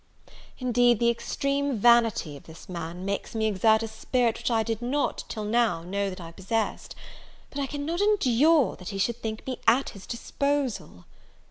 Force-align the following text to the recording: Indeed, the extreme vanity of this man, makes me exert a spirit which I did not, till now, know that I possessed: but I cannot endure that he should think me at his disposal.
Indeed, 0.57 0.97
the 0.99 1.11
extreme 1.11 1.77
vanity 1.77 2.35
of 2.35 2.45
this 2.45 2.67
man, 2.67 3.05
makes 3.05 3.35
me 3.35 3.45
exert 3.45 3.83
a 3.83 3.87
spirit 3.87 4.39
which 4.39 4.49
I 4.49 4.63
did 4.63 4.81
not, 4.81 5.23
till 5.29 5.43
now, 5.43 5.83
know 5.83 6.09
that 6.09 6.19
I 6.19 6.31
possessed: 6.31 6.95
but 7.51 7.59
I 7.61 7.67
cannot 7.67 8.01
endure 8.01 8.75
that 8.77 8.89
he 8.89 8.97
should 8.97 9.21
think 9.21 9.45
me 9.45 9.59
at 9.67 9.89
his 9.91 10.07
disposal. 10.07 11.05